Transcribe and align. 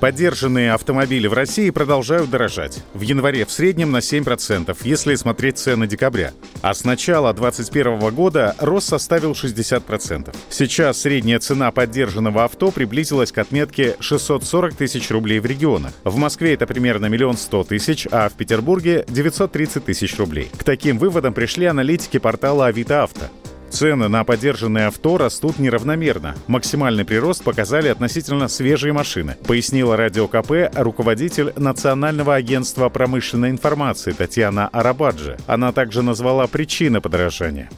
Поддержанные 0.00 0.72
автомобили 0.72 1.26
в 1.26 1.34
России 1.34 1.68
продолжают 1.68 2.30
дорожать. 2.30 2.82
В 2.94 3.02
январе 3.02 3.44
в 3.44 3.50
среднем 3.50 3.92
на 3.92 3.98
7%, 3.98 4.74
если 4.82 5.14
смотреть 5.14 5.58
цены 5.58 5.86
декабря. 5.86 6.32
А 6.62 6.72
с 6.72 6.84
начала 6.84 7.34
2021 7.34 8.14
года 8.14 8.56
рост 8.58 8.88
составил 8.88 9.32
60%. 9.32 10.34
Сейчас 10.48 11.02
средняя 11.02 11.38
цена 11.38 11.70
поддержанного 11.70 12.44
авто 12.44 12.70
приблизилась 12.70 13.30
к 13.30 13.36
отметке 13.36 13.96
640 14.00 14.74
тысяч 14.74 15.10
рублей 15.10 15.38
в 15.38 15.44
регионах. 15.44 15.92
В 16.04 16.16
Москве 16.16 16.54
это 16.54 16.66
примерно 16.66 17.06
миллион 17.06 17.36
сто 17.36 17.62
тысяч, 17.62 18.08
а 18.10 18.30
в 18.30 18.32
Петербурге 18.32 19.04
930 19.06 19.84
тысяч 19.84 20.16
рублей. 20.18 20.50
К 20.56 20.64
таким 20.64 20.96
выводам 20.96 21.34
пришли 21.34 21.66
аналитики 21.66 22.18
портала 22.18 22.66
Авито 22.66 23.02
Авто. 23.02 23.26
Цены 23.70 24.08
на 24.08 24.24
подержанные 24.24 24.86
авто 24.86 25.16
растут 25.16 25.58
неравномерно. 25.58 26.34
Максимальный 26.48 27.04
прирост 27.04 27.44
показали 27.44 27.88
относительно 27.88 28.48
свежие 28.48 28.92
машины, 28.92 29.36
пояснила 29.46 29.96
Радио 29.96 30.26
КП 30.26 30.74
руководитель 30.74 31.52
Национального 31.56 32.34
агентства 32.34 32.88
промышленной 32.88 33.50
информации 33.50 34.12
Татьяна 34.12 34.68
Арабаджи. 34.68 35.38
Она 35.46 35.72
также 35.72 36.02
назвала 36.02 36.46
причины 36.46 37.00
подорожания. 37.00 37.70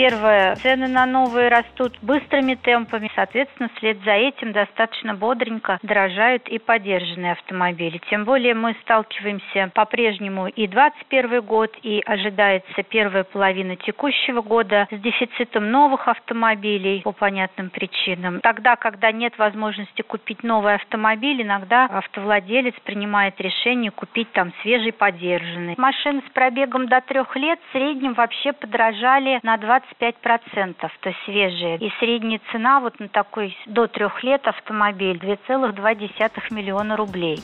Первое, 0.00 0.56
цены 0.56 0.88
на 0.88 1.04
новые 1.04 1.50
растут 1.50 1.92
быстрыми 2.00 2.54
темпами, 2.54 3.10
соответственно, 3.14 3.68
вслед 3.76 3.98
за 4.02 4.12
этим 4.12 4.52
достаточно 4.52 5.12
бодренько 5.12 5.78
дорожают 5.82 6.48
и 6.48 6.58
подержанные 6.58 7.32
автомобили. 7.32 8.00
Тем 8.08 8.24
более 8.24 8.54
мы 8.54 8.74
сталкиваемся 8.80 9.70
по-прежнему 9.74 10.46
и 10.46 10.66
2021 10.66 11.42
год, 11.42 11.76
и 11.82 12.00
ожидается 12.06 12.82
первая 12.84 13.24
половина 13.24 13.76
текущего 13.76 14.40
года 14.40 14.88
с 14.90 14.98
дефицитом 15.00 15.70
новых 15.70 16.08
автомобилей 16.08 17.02
по 17.02 17.12
понятным 17.12 17.68
причинам. 17.68 18.40
Тогда, 18.40 18.76
когда 18.76 19.12
нет 19.12 19.36
возможности 19.36 20.00
купить 20.00 20.42
новый 20.42 20.76
автомобиль, 20.76 21.42
иногда 21.42 21.84
автовладелец 21.84 22.74
принимает 22.84 23.38
решение 23.38 23.90
купить 23.90 24.32
там 24.32 24.54
свежий 24.62 24.94
подержанный. 24.94 25.74
Машины 25.76 26.22
с 26.26 26.32
пробегом 26.32 26.88
до 26.88 27.02
трех 27.02 27.36
лет 27.36 27.60
в 27.68 27.72
среднем 27.72 28.14
вообще 28.14 28.54
подорожали 28.54 29.40
на 29.42 29.58
20 29.58 29.89
25%, 30.00 30.74
то 30.78 31.12
свежие. 31.24 31.78
И 31.78 31.90
средняя 31.98 32.40
цена 32.52 32.80
вот 32.80 32.98
на 33.00 33.08
такой 33.08 33.56
до 33.66 33.86
трех 33.86 34.22
лет 34.22 34.46
автомобиль 34.46 35.16
2,2 35.16 36.30
миллиона 36.50 36.96
рублей. 36.96 37.40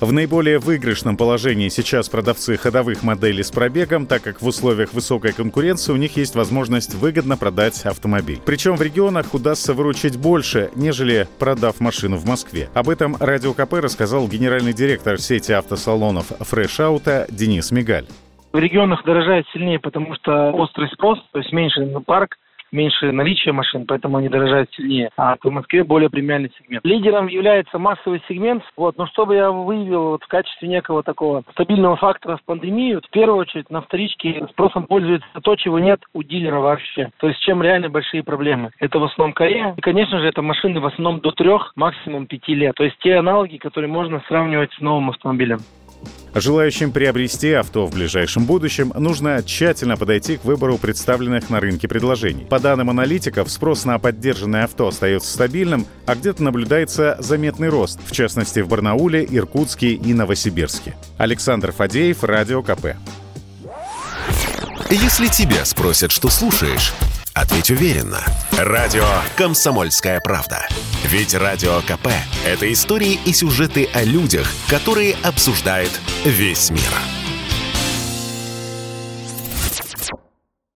В 0.00 0.12
наиболее 0.12 0.58
выигрышном 0.58 1.16
положении 1.16 1.68
сейчас 1.68 2.08
продавцы 2.08 2.56
ходовых 2.56 3.02
моделей 3.02 3.42
с 3.42 3.50
пробегом, 3.50 4.06
так 4.06 4.22
как 4.22 4.40
в 4.40 4.46
условиях 4.46 4.92
высокой 4.92 5.32
конкуренции 5.32 5.92
у 5.92 5.96
них 5.96 6.16
есть 6.16 6.36
возможность 6.36 6.94
выгодно 6.94 7.36
продать 7.36 7.84
автомобиль. 7.84 8.40
Причем 8.44 8.76
в 8.76 8.82
регионах 8.82 9.34
удастся 9.34 9.74
выручить 9.74 10.16
больше, 10.16 10.70
нежели 10.76 11.26
продав 11.38 11.80
машину 11.80 12.16
в 12.16 12.26
Москве. 12.26 12.68
Об 12.74 12.90
этом 12.90 13.16
Радио 13.18 13.54
КП 13.54 13.74
рассказал 13.74 14.28
генеральный 14.28 14.72
директор 14.72 15.18
сети 15.18 15.52
автосалонов 15.52 16.30
Fresh 16.32 16.78
Auto 16.78 17.26
Денис 17.30 17.70
Мигаль. 17.72 18.06
В 18.52 18.58
регионах 18.58 19.04
дорожает 19.04 19.46
сильнее, 19.52 19.78
потому 19.78 20.14
что 20.14 20.52
острый 20.52 20.88
спрос, 20.90 21.18
то 21.32 21.38
есть 21.38 21.52
меньше 21.52 21.86
парк, 22.06 22.36
меньше 22.72 23.12
наличия 23.12 23.52
машин, 23.52 23.86
поэтому 23.86 24.18
они 24.18 24.28
дорожают 24.28 24.70
сильнее. 24.72 25.10
А 25.16 25.36
в 25.42 25.50
Москве 25.50 25.84
более 25.84 26.10
премиальный 26.10 26.52
сегмент. 26.58 26.84
Лидером 26.84 27.26
является 27.26 27.78
массовый 27.78 28.22
сегмент. 28.28 28.62
Вот, 28.76 28.96
но 28.98 29.06
чтобы 29.06 29.34
я 29.34 29.50
выявил 29.50 30.10
вот 30.10 30.24
в 30.24 30.28
качестве 30.28 30.68
некого 30.68 31.02
такого 31.02 31.42
стабильного 31.52 31.96
фактора 31.96 32.36
в 32.36 32.44
пандемию, 32.44 33.00
в 33.00 33.10
первую 33.10 33.38
очередь 33.38 33.70
на 33.70 33.80
вторичке 33.80 34.46
спросом 34.50 34.86
пользуется 34.86 35.28
то, 35.42 35.56
чего 35.56 35.78
нет 35.78 36.00
у 36.12 36.22
дилера 36.22 36.60
вообще. 36.60 37.10
То 37.18 37.28
есть 37.28 37.40
чем 37.40 37.62
реально 37.62 37.88
большие 37.88 38.22
проблемы. 38.22 38.70
Это 38.78 38.98
в 38.98 39.04
основном 39.04 39.34
Корея. 39.34 39.74
И, 39.76 39.80
конечно 39.80 40.18
же, 40.18 40.26
это 40.26 40.42
машины 40.42 40.80
в 40.80 40.86
основном 40.86 41.20
до 41.20 41.32
трех, 41.32 41.72
максимум 41.76 42.26
пяти 42.26 42.54
лет. 42.54 42.74
То 42.76 42.84
есть 42.84 42.96
те 42.98 43.16
аналоги, 43.16 43.56
которые 43.56 43.90
можно 43.90 44.22
сравнивать 44.28 44.72
с 44.72 44.80
новым 44.80 45.10
автомобилем. 45.10 45.58
Желающим 46.34 46.92
приобрести 46.92 47.52
авто 47.52 47.86
в 47.86 47.94
ближайшем 47.94 48.44
будущем 48.44 48.92
нужно 48.96 49.42
тщательно 49.42 49.96
подойти 49.96 50.36
к 50.36 50.44
выбору 50.44 50.78
представленных 50.78 51.50
на 51.50 51.60
рынке 51.60 51.88
предложений. 51.88 52.46
По 52.48 52.60
данным 52.60 52.90
аналитиков, 52.90 53.50
спрос 53.50 53.84
на 53.84 53.98
поддержанное 53.98 54.64
авто 54.64 54.88
остается 54.88 55.32
стабильным, 55.32 55.86
а 56.06 56.14
где-то 56.14 56.42
наблюдается 56.42 57.16
заметный 57.18 57.68
рост, 57.68 57.98
в 58.04 58.12
частности 58.12 58.60
в 58.60 58.68
Барнауле, 58.68 59.26
Иркутске 59.28 59.92
и 59.92 60.14
Новосибирске. 60.14 60.94
Александр 61.16 61.72
Фадеев, 61.72 62.22
Радио 62.24 62.62
КП. 62.62 62.96
Если 64.90 65.26
тебя 65.26 65.64
спросят, 65.66 66.10
что 66.10 66.28
слушаешь, 66.28 66.94
ответь 67.40 67.70
уверенно. 67.70 68.22
Радио 68.52 69.06
«Комсомольская 69.36 70.20
правда». 70.20 70.66
Ведь 71.04 71.34
Радио 71.34 71.80
КП– 71.82 72.08
это 72.44 72.72
истории 72.72 73.18
и 73.24 73.32
сюжеты 73.32 73.88
о 73.94 74.02
людях, 74.02 74.48
которые 74.68 75.14
обсуждает 75.22 75.90
весь 76.24 76.70
мир. 76.70 77.17